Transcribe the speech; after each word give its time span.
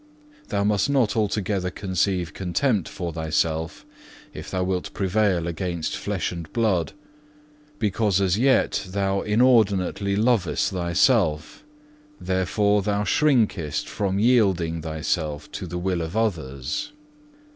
Thou 0.47 0.63
must 0.63 0.89
not 0.89 1.15
altogether 1.15 1.69
conceive 1.69 2.33
contempt 2.33 2.89
for 2.89 3.13
thyself, 3.13 3.85
if 4.33 4.49
thou 4.49 4.63
wilt 4.63 4.91
prevail 4.95 5.45
against 5.45 5.95
flesh 5.95 6.31
and 6.31 6.51
blood. 6.53 6.93
Because 7.77 8.19
as 8.19 8.35
yet 8.35 8.83
thou 8.89 9.21
inordinately 9.21 10.15
lovest 10.15 10.71
thyself, 10.71 11.63
therefore 12.19 12.81
thou 12.81 13.03
shrinkest 13.03 13.87
from 13.87 14.17
yielding 14.17 14.81
thyself 14.81 15.51
to 15.51 15.67
the 15.67 15.77
will 15.77 16.01
of 16.01 16.17
others. 16.17 16.93